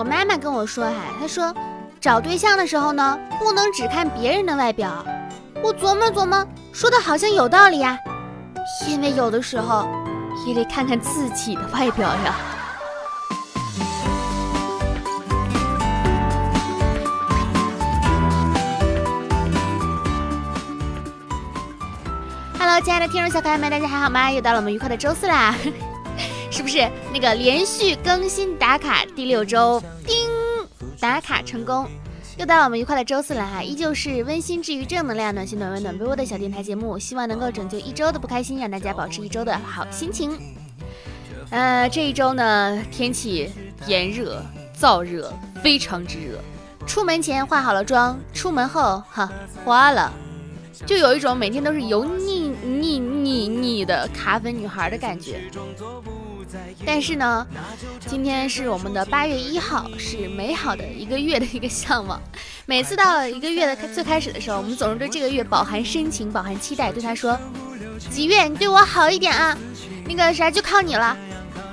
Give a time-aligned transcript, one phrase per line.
[0.00, 1.54] 我妈妈跟我说，哈，她说
[2.00, 5.04] 找对象的时候呢，不能只看别人的外表。
[5.62, 6.42] 我琢磨琢磨，
[6.72, 7.98] 说的好像有道理呀，
[8.88, 9.86] 因为有的时候
[10.46, 12.34] 也得看看自己的外表呀。
[22.58, 24.32] Hello，亲爱的听众小可爱们，大家还好吗？
[24.32, 25.54] 又到了我们愉快的周四啦，
[26.70, 26.88] 是？
[27.12, 30.16] 那个连续更新打卡第六周，叮，
[31.00, 31.84] 打卡成功。
[32.38, 40.38] 又到我们愉快的周四了哈，依旧是温馨治愈、正能量、暖心暖胃暖被窝的小电台节目，希望能够拯救一周的不开心，让大家保持一周的好心情。
[41.50, 43.50] 呃，这一周呢，天气
[43.86, 44.40] 炎热、
[44.78, 46.38] 燥热，非常之热。
[46.86, 49.30] 出门前化好了妆，出门后哈
[49.64, 50.12] 花了，
[50.86, 55.40] 就有一种每天都是油腻腻腻腻的卡粉女孩的感觉。
[56.84, 57.46] 但是呢，
[58.06, 62.20] 今天是我们的八月一号，是美好的一个月的一个向往。
[62.66, 67.38] 每次到了一个月的最开始的时候，我们总是对这个月饱含深情，饱含期待，对他说
[68.10, 69.56] ：“几月你对我好一点啊，
[70.06, 71.16] 那个啥就靠你了。”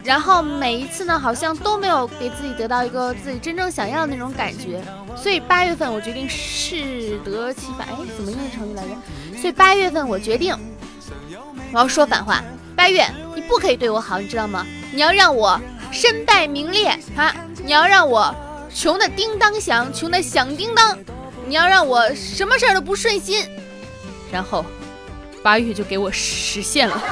[0.03, 4.81] 然后每一次呢，好像都没有给自己得到一个自己真正想要的那种感觉。
[5.15, 8.89] 所以八月份我决定适得其反，哎，怎么念成语来着？
[9.39, 10.55] 所以八月份我决定，
[11.73, 12.41] 我要说反话。
[12.77, 14.63] 八月，你不可以对我好，你知道吗？
[14.93, 15.59] 你要让我
[15.91, 17.35] 身败名裂啊！
[17.65, 18.33] 你要让我
[18.71, 20.95] 穷的叮当响，穷的响叮当！
[21.47, 23.43] 你要让我什么事儿都不顺心。
[24.31, 24.63] 然后，
[25.41, 27.03] 八月就给我实现了。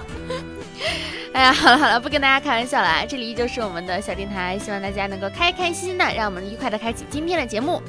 [1.34, 7.82] 哎呀，好了好了，不跟大家开玩笑了，这里依旧是我们的小电台，希望大家能够开开心心的，让我们愉快的开启今天的节目。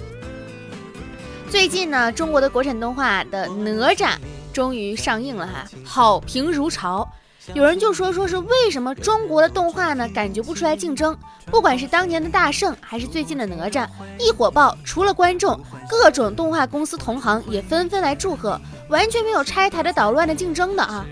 [1.50, 4.18] 最近呢，中国的国产动画的哪吒。
[4.58, 7.08] 终于上映了哈，好评如潮。
[7.54, 11.16] 有人就说说是为什么中国的动画呢感觉不出来竞争？
[11.46, 18.60] 不管是当年的大圣，还是最近的哪吒，一火爆，除了观众，各种动画公司同行也纷纷来祝贺，
[18.90, 21.06] 完全没有拆台的捣乱的竞争的啊。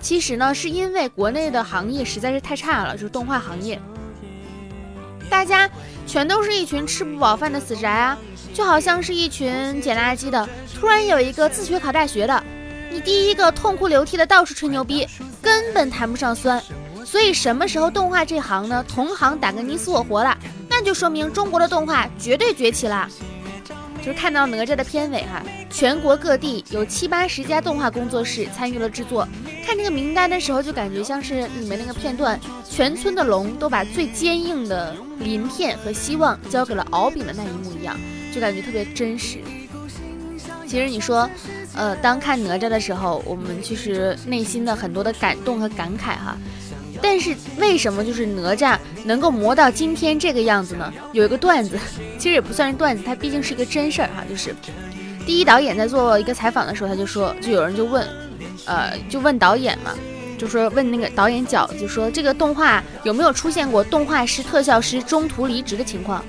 [0.00, 3.76] 其实呢，是因为国内的行业实在是太差了，就是动画行业，
[5.28, 5.68] 大家
[6.06, 8.16] 全都是一群吃不饱饭的死宅啊。
[8.52, 12.44] 就好像是一群捡垃圾的，突然有一个自学考大学的，
[12.90, 15.06] 你第一个痛哭流涕的到处吹牛逼，
[15.40, 16.62] 根本谈不上酸。
[17.04, 18.84] 所以什么时候动画这行呢？
[18.86, 20.36] 同行打个你死我活了，
[20.68, 23.08] 那就说明中国的动画绝对崛起了。
[23.98, 29.28] 就是看到哪吒的片尾哈，全国各地有七八十家动画工作室参与了制作。
[29.66, 37.94] 看这个名单的时候，就感觉像是里面那个片段，全村的龙都把最坚硬的鳞片和希望交给了敖丙的那一幕一样。
[38.32, 39.38] 就感觉特别真实。
[40.66, 41.28] 其实你说，
[41.74, 46.36] 呃，当看哪吒的时候，我们其实内心的很多的感动和感慨哈。
[47.02, 50.92] 但是为什么就是哪吒能够磨到今天这个样子呢？
[51.12, 51.78] 有一个段子，
[52.18, 54.22] 其实也不算是段子，它毕竟是一个真事儿哈。
[54.28, 54.54] 就是
[55.26, 58.06] 第一导演在做一个采访的时候，他就说，就有人就问，
[58.66, 59.94] 呃，就问导演嘛，
[60.38, 66.24] 就说问那个导演饺子，就说这个动画有没有出现过动画师、特效师中途离职的情况？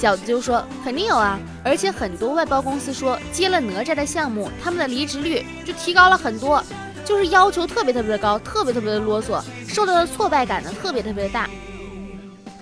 [0.00, 6.62] 饺子就说肯定有啊，而且很多外包公司说接了哪吒的项目，他们的离职率就提高了很多，
[7.04, 11.48] 就是要求特别特别的高，特别特别的啰嗦，受到的挫败感呢特别特别的大。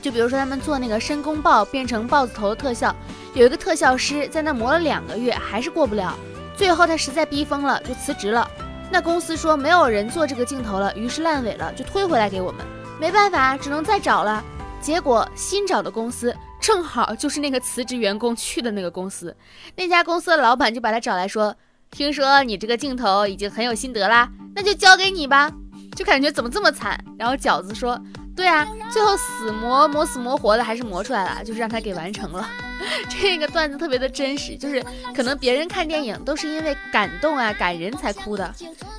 [0.01, 2.95] 就比如说他们做那个申公豹变成豹子头的特效，
[3.33, 6.15] 有一个特效师在那磨了两个月还是过不了，
[6.57, 8.49] 最后他实在逼疯了就辞职了。
[8.91, 12.65] 那公司说没有人做这个镜头了，于是烂尾了，就推回来给我们，
[13.01, 14.45] 没办法，只能再找了。
[14.81, 16.37] 结果新找的公司。
[16.65, 19.37] 正好就是那个辞职员工去的那个公司，
[19.77, 21.55] 那家公司的老板就把他找来说
[21.93, 25.53] ：“听说你这个镜头已经很有心得啦，那就交给你吧。”
[25.95, 26.99] 就感觉怎么这么惨？
[27.19, 28.01] 然后饺子说
[28.35, 32.49] ：“对啊，最后死磨磨死磨活的还是磨出来了，就是让他给完成了。
[33.11, 34.83] ”这个段子特别的真实，就是
[35.15, 38.55] 可能别人看电影都是因为感动啊感人才哭的，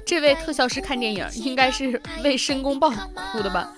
[0.05, 2.91] 这位特效师看电影应该是为申公豹
[3.31, 3.73] 哭的吧。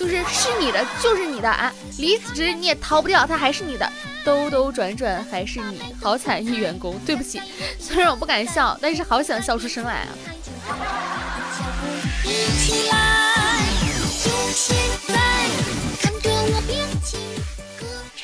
[0.00, 1.70] 就是是你的，就是你的啊！
[1.98, 3.86] 离职你也逃不掉，他还是你的，
[4.24, 6.98] 兜兜转转还是你，好惨一员工。
[7.00, 7.38] 对不起，
[7.78, 10.08] 虽然我不敢笑，但是好想笑出声来啊！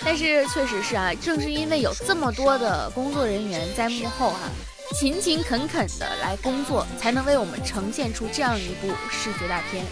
[0.02, 4.49] 但是确实是啊，正是因为有这么多的工作人员在幕后哈，
[4.99, 9.84] 勤勤恳恳的来工作，才能为我们呈现出这样一部视觉大片。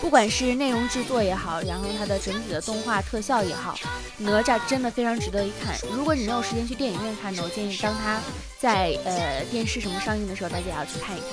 [0.00, 3.76] 不管是内容制作也好，然后它的整体的动画特效也好，
[4.18, 5.76] 哪吒真的非常值得一看。
[5.94, 8.20] 如果你没有时间去电影院看呢，我建议当它
[8.58, 11.28] 在呃电视什么上映的时候，大家也要去看一看。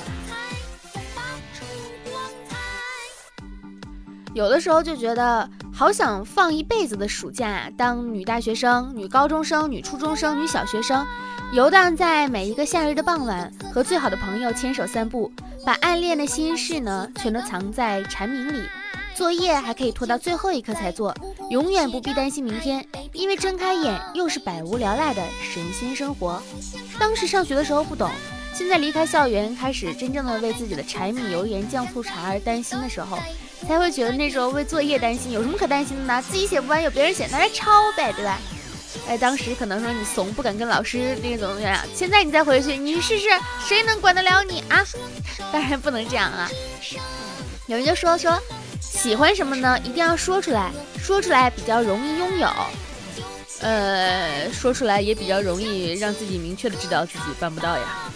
[4.33, 11.03] 有的时候就觉得好想放一辈子的暑假，当女大学生、女高中生、女初中生、女小学生，
[11.51, 15.31] 游荡在每一个夏日的傍晚，和最好的朋友牵手散步，
[15.65, 18.61] 把暗恋的心事呢，全都藏在蝉鸣里。
[19.15, 21.13] 作业还可以拖到最后一刻才做，
[21.49, 26.39] 永远不必担心明天，因为睁开眼又是百无聊赖的神仙生活。
[26.99, 28.11] 当时上学的时候不懂。
[28.53, 33.17] 现在离开校园，开始真正的为自己的柴米油盐酱醋茶而担心的时候，
[33.67, 36.23] 才会觉得那时候为作业担心有什么可担心的呢？
[36.29, 38.37] 自己写不完有别人写，拿来抄呗，对吧？
[39.07, 41.79] 哎，当时可能说你怂，不敢跟老师那个怎么怎么样。
[41.95, 43.27] 现在你再回去，你试试，
[43.65, 44.85] 谁能管得了你啊？
[45.51, 46.49] 当然不能这样啊！
[47.67, 48.39] 有人就说说，
[48.79, 49.77] 喜欢什么呢？
[49.83, 50.71] 一定要说出来，
[51.01, 52.49] 说出来比较容易拥有。
[53.61, 58.11] 呃，说出来也比较容易让自己明确的知道自己办不到呀。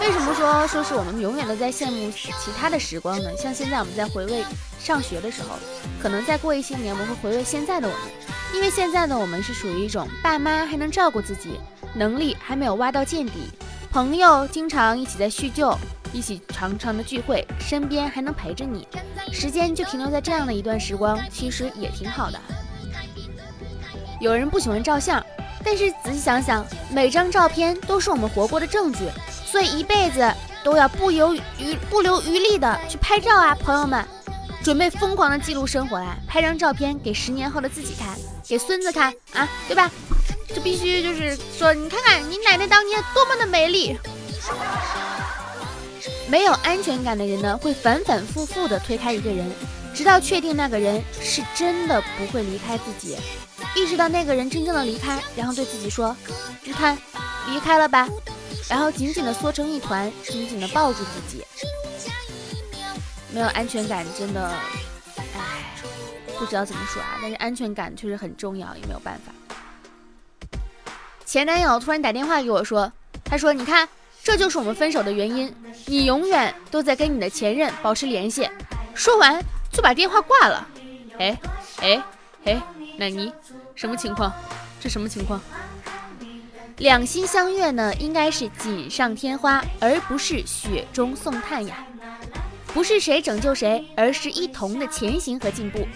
[0.00, 3.30] 为什么说说是我们永远都在羡慕其他的时光呢？
[3.36, 4.44] 像现在我们在回味
[4.78, 5.56] 上学的时候，
[6.02, 8.02] 可能再过一些年我们会回味现在的我们，
[8.54, 11.58] 因为现在的我们是属于一种爸妈还能照顾自己，
[11.94, 13.50] 能力还没有挖到见底，
[13.90, 15.74] 朋友经常一起在叙旧，
[16.12, 18.86] 一起常常的聚会，身边还能陪着你，
[19.32, 22.38] 时间就停留在这样的一段时光，其实也挺好的。
[24.20, 25.24] 有人不喜欢照相，
[25.64, 29.08] 但是仔细想想，每张照片都是我们活过的证据。
[29.54, 30.34] 所以一辈子
[30.64, 34.04] 都要不留余不留余力的去拍照啊，朋友们，
[34.64, 36.16] 准备疯狂的记录生活啊！
[36.26, 39.88] 拍张照片给十年后的自己看，给孙子看啊，对吧？
[40.52, 43.96] 就必须就是说，你看看你奶奶当年多么的美丽。
[46.28, 49.48] 没有安全感的人呢，会反反复复的推开一个人，
[49.94, 53.16] 直到确定那个人是真的不会离开自己，
[53.76, 56.16] 意识到那个人真正的离开，然后对自己说
[56.64, 56.98] ：“你看，
[57.52, 58.08] 离开了吧。”
[58.68, 61.44] 然后紧紧的缩成一团，紧紧的抱住自己。
[63.32, 64.48] 没有安全感，真的，
[65.34, 65.74] 唉，
[66.38, 67.18] 不知道怎么说啊。
[67.20, 69.32] 但是安全感确实很重要，也没有办法。
[71.24, 72.90] 前男友突然打电话给我说，
[73.24, 73.88] 他说：“你看，
[74.22, 75.52] 这就是我们分手的原因。
[75.86, 78.48] 你永远都在跟你的前任保持联系。”
[78.94, 80.68] 说完就把电话挂了。
[81.18, 81.36] 哎
[81.80, 82.02] 哎
[82.44, 82.62] 哎，
[82.98, 83.32] 奶妮，
[83.74, 84.32] 什么情况？
[84.80, 85.40] 这什么情况？
[86.78, 91.86] 两心相悦呢，应该是锦上添花，而不是雪中送炭呀。
[92.72, 95.86] 不是谁拯救谁，而是一同的前行和进步。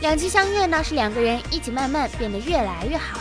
[0.00, 3.18] 两情相悦呢，是两个人一起慢慢变得越来越好。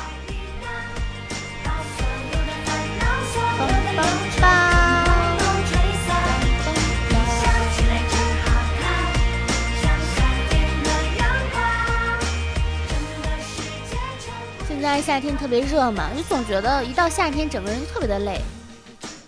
[14.88, 18.40] 现在夏天特别热嘛，就总觉得一到夏天，整个人特别的累。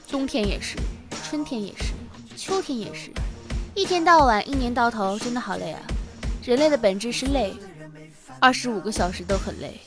[0.09, 0.77] 冬天也是，
[1.27, 1.91] 春天也是，
[2.37, 3.11] 秋天也是，
[3.75, 5.81] 一天到晚，一年到头，真的好累啊！
[6.45, 7.53] 人类的本质是累，
[8.39, 9.81] 二十五个小时都很累。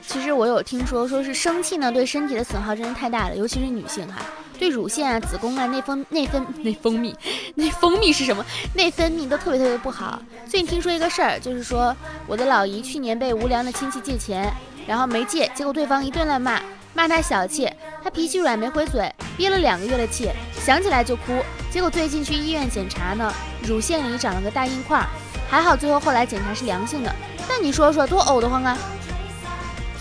[0.00, 4.22] 其实我有听说，说是生气呢，对身体的损耗真的太大了，尤其是女性哈。
[4.58, 7.14] 对乳腺啊、子宫啊、内分内分内分泌、
[7.54, 8.44] 内分泌是什么？
[8.74, 10.20] 内分泌都特别特别不好。
[10.46, 11.94] 最近听说一个事儿，就是说
[12.26, 14.52] 我的老姨去年被无良的亲戚借钱，
[14.86, 16.60] 然后没借，结果对方一顿乱骂，
[16.92, 17.70] 骂她小气，
[18.02, 20.28] 她脾气软没回嘴，憋了两个月的气，
[20.60, 21.40] 想起来就哭。
[21.70, 23.32] 结果最近去医院检查呢，
[23.62, 25.06] 乳腺里长了个大硬块，
[25.48, 27.14] 还好最后后来检查是良性的。
[27.48, 28.76] 那你说说多呕得慌啊！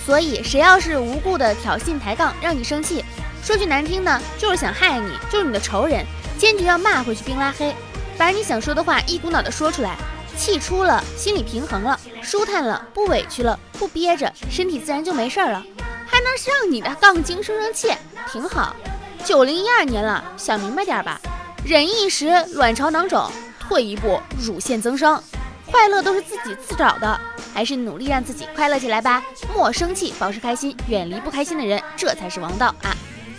[0.05, 3.03] 所以谁要是无故的挑衅抬杠，让你生气。
[3.47, 6.05] 说句难听的，就是想害你，就是你的仇人，
[6.37, 7.73] 坚决要骂回去，并拉黑，
[8.17, 9.95] 把你想说的话一股脑的说出来，
[10.35, 15.63] 气出了，心里平衡了，舒坦了，不委屈了，不憋着，身体自然就没事了，
[16.05, 17.93] 还能让你的杠精生生气，
[18.29, 18.75] 挺好。
[19.23, 21.17] 九零一二年了，想明白点吧，
[21.63, 25.23] 忍一时卵巢囊肿，退一步乳腺增生，
[25.71, 27.17] 快乐都是自己自找的，
[27.53, 29.23] 还是努力让自己快乐起来吧，
[29.55, 32.93] 莫生气，保持开心，远离不开心的人，这才是王道啊。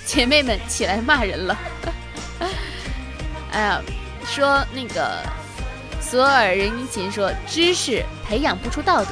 [0.08, 1.58] 姐妹们起来骂人了！
[3.52, 3.82] 哎呀，
[4.24, 5.22] 说那个
[6.00, 9.10] 索尔仁尼琴说，知识培养不出道德。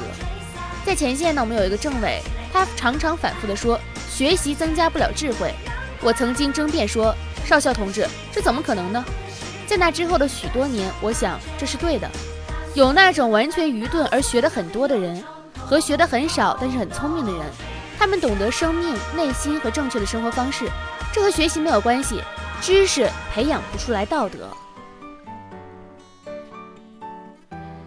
[0.86, 5.54] 在前线呢，我们有一个政委，他常常反复的说，学习增加不了智慧。
[6.00, 9.04] 我曾经争辩说，少校同志，这怎么可能呢？
[9.66, 12.10] 在那之后的许多年，我想这是对的。
[12.72, 15.22] 有那种完全愚钝而学的很多的人，
[15.58, 17.42] 和学的很少但是很聪明的人。
[17.98, 20.66] 他们懂得生命、内心和正确的生活方式，
[21.12, 22.20] 这和学习没有关系。
[22.60, 24.48] 知识培养不出来道德。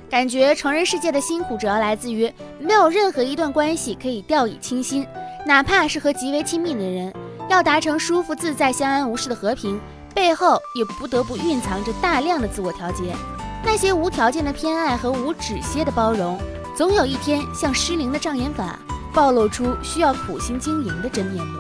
[0.09, 5.07] 感觉成人世界的辛苦主要来自于没有任何一段关系可以掉以轻心，
[5.45, 7.13] 哪怕是和极为亲密的人，
[7.47, 9.79] 要达成舒服自在、相安无事的和平，
[10.13, 13.15] 背后也不得不蕴藏着大量的自我调节。
[13.63, 16.39] 那些无条件的偏爱和无止歇的包容，
[16.75, 18.79] 总有一天像失灵的障眼法，
[19.13, 21.59] 暴露出需要苦心经营的真面目。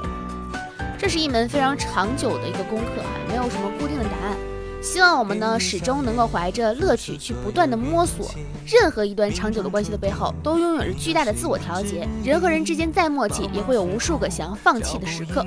[0.97, 4.37] 这是一门非常长久的一个功课啊，没有什么固定的答案。
[4.81, 8.31] 希望我们呢始终能够怀着乐趣去不断的摸索。
[8.65, 12.07] 任何一段长久的关系的背后，都拥有着巨大的自我调节。
[12.23, 15.45] 人和人之间再默契，也会有无数个想要放弃的时刻。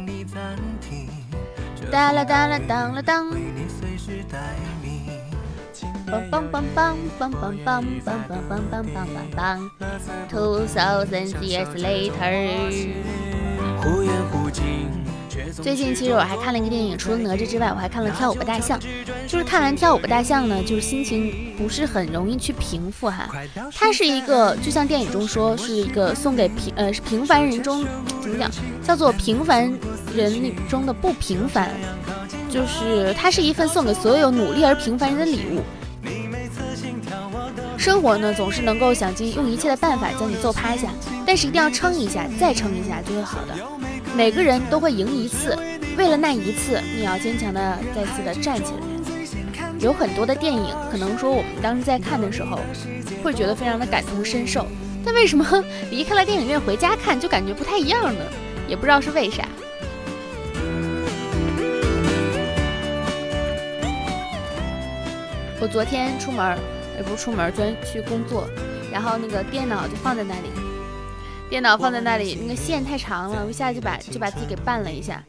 [1.91, 3.31] 哒啦哒啦当啦当。
[6.13, 9.41] 梆梆梆梆梆梆梆梆梆梆梆梆梆梆。
[10.29, 12.53] Two thousand years later。
[15.63, 18.79] 最近其实我还看了一个电影，除了哪吒之外，我还看了《跳舞吧大象》。
[19.27, 23.31] 就是看完《跳舞吧大象》呢，就是心情不是很容易去平复哈。
[23.75, 27.87] 它是一个，就像电影中说，是一个送给平呃平凡人中
[28.21, 28.51] 怎么讲，
[28.83, 29.73] 叫做平凡
[30.15, 31.71] 人中的不平凡，
[32.51, 35.63] 就是它是一份送给所有努力而平凡人的礼物。
[37.83, 40.89] 生活呢总是能够想尽用一切的办法将你揍趴下，
[41.27, 43.57] 但是一定要撑一下，再撑一下就会好的。
[44.17, 45.59] 每个人都会赢一次，
[45.97, 49.69] 为了那一次，你要坚强的再次的站起来。
[49.81, 52.61] 有很多的电影，可能说我们当时在看的时候，
[53.21, 54.65] 会觉得非常的感同身受，
[55.05, 55.45] 但为什么
[55.91, 58.21] 离开了电影院回家看就感觉不太一样呢？
[58.69, 59.43] 也不知道是为啥。
[65.61, 66.57] 我昨天出门，
[67.03, 68.47] 也不出门，专去工作，
[68.93, 70.49] 然后那个电脑就放在那里。
[71.51, 75.21] 电脑放在那里，那个线太长了，我一下就把就把自己给绊了一下，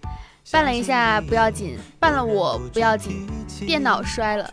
[0.52, 3.28] 绊了一下不要紧，绊了我不要紧，
[3.66, 4.50] 电脑摔了，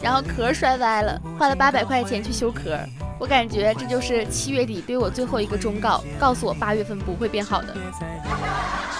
[0.00, 2.78] 然后壳摔歪了，花了八百块钱去修壳，
[3.18, 7.74] 我感觉这就是七月底对我最后一个忠告，告诉我八月份不会变好的。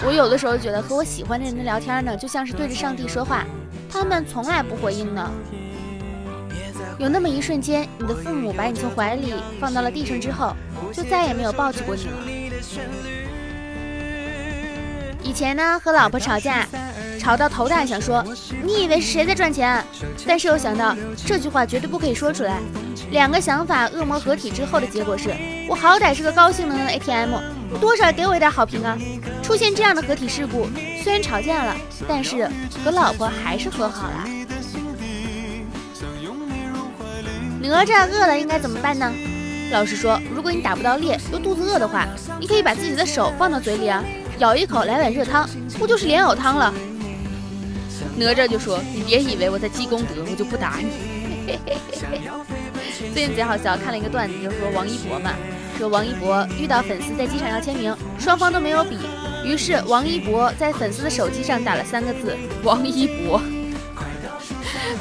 [0.04, 3.46] 我有的时候觉得和我喜欢的人聊天呢，就像是对着上帝说话，
[3.88, 5.30] 他们从来不回应呢。
[7.00, 10.54] 有那么一瞬间，你的父母把你从怀里放到了地上之后，
[10.92, 12.12] 就再也没有抱起过你了。
[15.23, 16.66] 以前呢，和老婆吵架，
[17.19, 18.23] 吵到头大，想说
[18.62, 19.83] 你以为是谁在赚钱？
[20.26, 22.59] 但是又想到这句话绝对不可以说出来。
[23.12, 25.35] 两个想法恶魔合体之后的结果是，
[25.71, 27.30] 我好歹是个高性能的 ATM，
[27.80, 28.99] 多少给我一点好评啊！
[29.42, 30.69] 出现这样的合体事故，
[31.02, 31.75] 虽然吵架了，
[32.07, 32.47] 但是
[32.85, 34.28] 和老婆还是和好了。
[37.69, 39.12] 哪吒饿了应该怎么办呢？
[39.71, 42.09] 老师说，如果你打不到猎又肚子饿的话，
[42.40, 44.02] 你可以把自己的手放到嘴里啊，
[44.38, 45.49] 咬一口来碗热汤，
[45.79, 46.75] 不就是莲藕汤了？
[48.17, 51.59] 哪吒就说：“你别以为我在积功德，我就不打你。
[53.14, 55.33] ”最近贼好笑，看了一个段子，就说王一博嘛，
[55.79, 58.99] 说王一博遇到粉丝在机场要签名，双方都没有笔，
[59.45, 63.40] 于是王一博在粉丝的手机上打了三个字：王一博。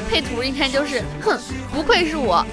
[0.10, 1.38] 配图一看就是，哼，
[1.72, 2.44] 不愧是我。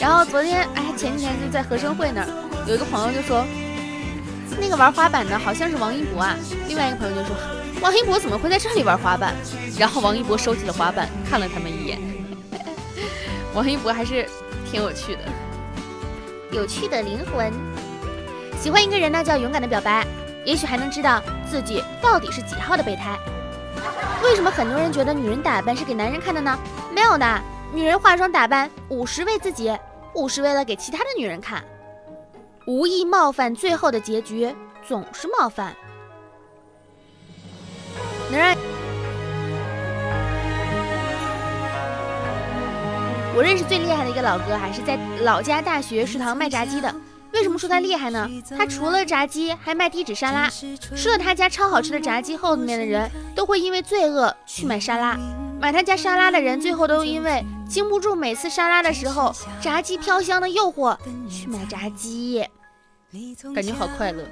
[0.00, 2.28] 然后昨天，哎，前几天就在合生汇那儿，
[2.66, 3.44] 有一个朋友就说，
[4.58, 6.34] 那个玩滑板的好像是王一博啊。
[6.66, 7.36] 另外一个朋友就说，
[7.82, 9.34] 王一博怎么会在这里玩滑板？
[9.78, 12.00] 然后王一博收起了滑板，看了他们一眼。
[13.52, 14.26] 王一博还是
[14.70, 15.20] 挺有趣的，
[16.50, 17.52] 有趣的灵魂。
[18.58, 20.06] 喜欢一个人呢，就要勇敢的表白，
[20.46, 23.18] 也许还能知道自己到底是几号的备胎。
[24.22, 26.56] 为什么很多人觉得女人打扮是给男人看的呢？
[26.94, 29.76] 没有的，女人化妆打扮五十为自己，
[30.14, 31.62] 五十为了给其他的女人看。
[32.66, 34.54] 无意冒犯，最后的结局
[34.86, 35.74] 总是冒犯。
[38.30, 38.56] 能让
[43.34, 46.94] 我认识最厉害的一个老哥，还是在老家大学食堂卖炸鸡的。
[47.32, 48.28] 为什么说他厉害呢？
[48.56, 50.48] 他除了炸鸡，还卖低脂沙拉。
[50.48, 55.18] 吃了他家超好吃的炸鸡后面的人都会因为罪恶去买沙拉。
[55.60, 60.96] 买他家沙拉的人最后都因为经不住每次沙拉的时候炸鸡飘香的诱惑
[61.30, 62.44] 去买炸鸡，
[63.54, 64.24] 感觉好快乐。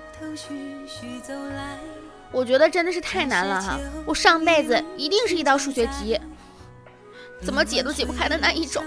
[2.33, 3.79] 我觉得真的是太难了哈！
[4.07, 6.19] 我上辈子一定是一道数学题，
[7.43, 8.85] 怎么解都解不开的那一种，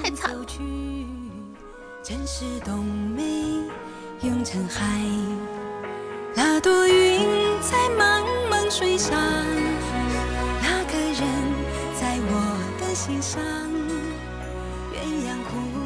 [0.00, 0.44] 太惨了。
[2.02, 2.82] 真是冬
[3.14, 3.22] 梅
[4.22, 4.82] 永成海，
[6.34, 7.28] 那朵云
[7.60, 9.18] 在茫茫水上，
[10.62, 11.20] 那个人
[12.00, 13.42] 在我的心上。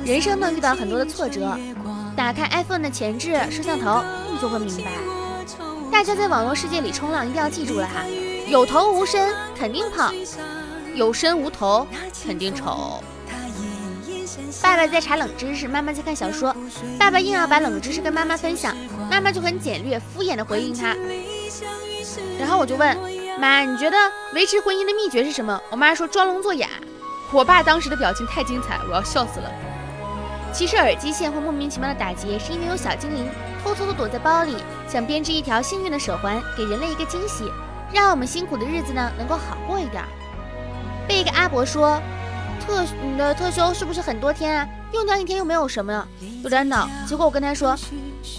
[0.04, 1.58] 人生呢遇到很多的挫折，
[2.16, 4.92] 打开 iPhone 的前置摄像头，你就会明白。
[5.90, 8.04] 大家在网络世界里冲浪，一定要记住了哈，
[8.46, 10.14] 有头无身肯定胖，
[10.94, 11.84] 有身无头
[12.24, 13.02] 肯定丑。
[14.62, 16.54] 爸爸在查冷知识，妈妈在看小说。
[16.98, 18.76] 爸爸硬要把冷知识跟妈妈分享，
[19.10, 20.96] 妈妈就很简略、敷衍的回应他。
[22.38, 22.96] 然后我就问
[23.38, 23.96] 妈：“你觉得
[24.34, 26.68] 维持婚姻的秘诀是什么？”我妈说：“装聋作哑。”
[27.32, 29.50] 我爸当时的表情太精彩，我要笑死了。
[30.52, 33.26] 其实耳机线会莫名其妙的打结，是因为有小精灵
[33.64, 37.50] 偷偷的躲在包里，想编织一条幸运的手环，给人类一个惊喜，
[37.92, 40.04] 让我们辛苦的日子呢能够好过一点。
[41.08, 42.00] 被一个阿伯说，
[42.64, 44.68] 特你的特休是不是很多天啊？
[44.92, 46.06] 用掉一天又没有什么呀，
[46.42, 46.88] 有点恼。
[47.06, 47.76] 结果我跟他说，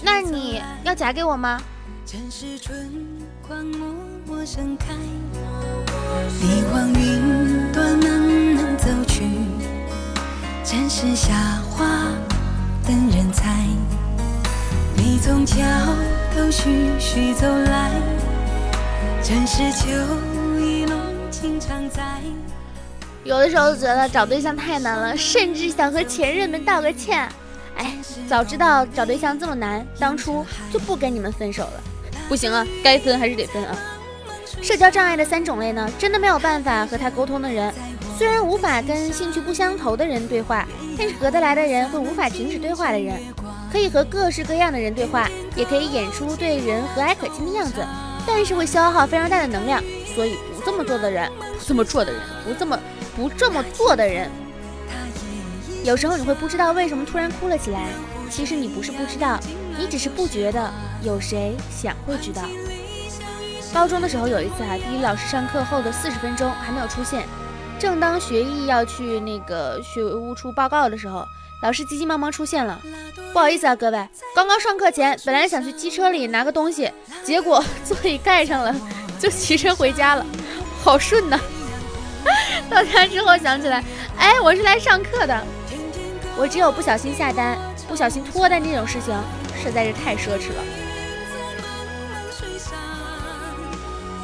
[0.02, 1.60] 那你要夹给我吗？
[6.40, 9.24] 你望云端慢慢走去，
[10.64, 11.34] 城市下
[11.70, 11.84] 花
[12.86, 13.66] 等人采。
[14.96, 15.56] 你从桥
[16.34, 17.90] 头徐徐走来，
[19.22, 19.90] 正是秋
[20.58, 20.98] 意浓
[21.30, 22.02] 情常在。
[23.26, 27.28] 有的时候觉得找对象太难了，甚至想和前任们道个歉。
[27.76, 27.92] 哎，
[28.28, 31.82] 早知道找对象这么难，当初就不跟你们分手了。
[32.28, 33.76] 不行啊，该分还是得分啊。
[34.62, 37.74] 社交障碍的三种类呢，真的没有办法和他沟通的人，
[38.16, 40.64] 虽然无法跟兴趣不相投的人对话，
[40.96, 43.20] 但是合得来的人会无法停止对话的人，
[43.72, 47.84] 可以和各式各样的人对话，也可以演出对人和蔼可亲的样子，
[48.24, 49.82] 但是会消耗非常大的能量，
[50.14, 51.28] 所以不这么做的人，
[51.58, 52.78] 不这么做的人，不这么
[53.16, 54.30] 不这么做的人，
[55.82, 57.88] 有时候你会不知道为什么突然哭了起来，
[58.30, 59.40] 其实你不是不知道，
[59.78, 60.70] 你只是不觉得
[61.02, 62.42] 有谁想会知道。
[63.72, 67.26] 高中的时候有一次啊，地理老师上课后的四十分钟还没有出现，
[67.78, 71.26] 正当学艺要去那个学务处报告的时候，
[71.62, 72.80] 老师急急忙忙出现了。
[73.32, 76.90] 不好意思啊，各位，刚刚上课前本来想去机车里拿个东西，
[77.24, 78.74] 结果 座椅盖上了，
[79.18, 80.24] 就骑车回家了，
[80.82, 81.38] 好顺呐。
[82.70, 83.82] 到家之后想起来，
[84.18, 85.46] 哎，我是来上课的。
[86.36, 87.56] 我只有不小心下单、
[87.88, 89.14] 不小心脱单这种事情，
[89.62, 90.62] 实在是太奢侈了。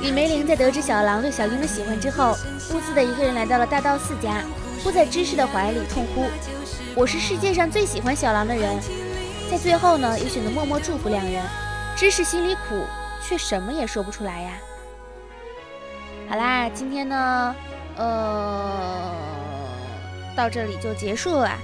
[0.00, 2.36] 李梅玲在得知小狼对小樱的喜欢之后，
[2.72, 4.42] 兀自的一个人来到了大道寺家，
[4.82, 6.26] 扑在芝士的怀里痛哭
[6.96, 8.68] ：“我是世界上最喜欢小狼的人。”
[9.48, 11.42] 在最后呢，也选择默默祝福两人。
[11.94, 12.84] 芝士心里苦，
[13.22, 14.50] 却什么也说不出来呀。
[16.28, 17.54] 好啦，今天呢，
[17.96, 19.12] 呃，
[20.34, 21.58] 到这里就结束了。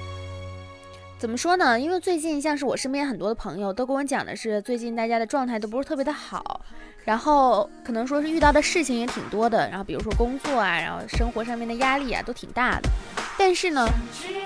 [1.17, 1.79] 怎么说呢？
[1.79, 6.61] 因为最近像是我身边很多的朋友都跟我讲的是，最近大家的状态都不是特别的好。
[7.09, 12.89] 然后可能说是遇到的事情也挺多的，然后比如说工作啊，然后生活上面的压力啊都挺大的。
[13.35, 13.83] 但是呢，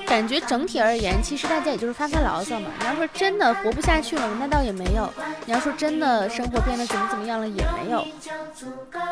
[0.08, 2.70] 感觉整体而言，其实大家也就是发发牢骚嘛。
[2.80, 5.04] 你要说真的活不下去了，那倒也没有；
[5.46, 8.08] 你要说真的生活变得怎么怎么样了，也没有。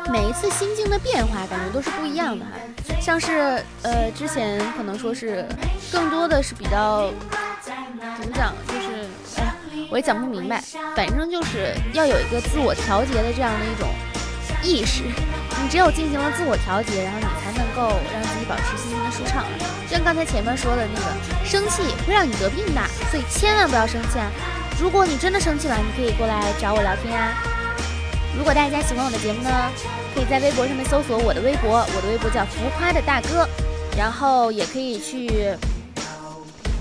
[0.10, 2.52] 每一次心境的变化，感觉都是不一样的哈。
[3.02, 5.46] 像是呃之前可能说是
[5.92, 7.12] 更多的是比较
[8.18, 8.81] 怎么讲，就。
[9.92, 10.64] 我也讲不明白，
[10.96, 13.90] 反正就是要有一个自我调节的这样的一种
[14.64, 15.04] 意识。
[15.62, 19.44] 你只有进行了自我调节，然后你才能够让自己保持心情的舒畅。
[19.86, 24.32] 就像刚才前面说的那个，生气会让你得病的，所以千万不要生气啊！
[24.80, 27.36] 如果你真的生气了，你可以过来找我聊天啊。
[28.38, 29.52] 如果大家喜欢我的节目呢，
[30.16, 33.46] 可以在微博上面搜索我的微博，我的微博叫浮夸的大哥，
[33.98, 35.54] 然后也可以去。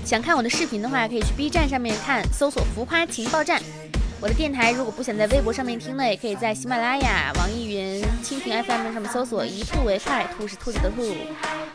[0.05, 3.61] 想看我的视频的话，可以去 B 站上面看，搜索“浮夸情报站”。
[4.21, 11.15] 我的电台如果不想在微博上面听呢，也可以在喜马拉雅、网易云、蜻蜓 FM 上面搜索“一兔为快”，兔是兔子的兔。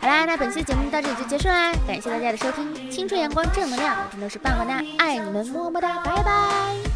[0.01, 6.96] 好啦，那本期节目到这里就结束啦，感谢大家的收听，青春阳光正能量，我们都是棒棒哒，爱你们，么么哒，拜拜。